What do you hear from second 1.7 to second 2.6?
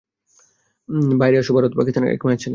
পাকিস্তান, এক মায়ের ছেলে।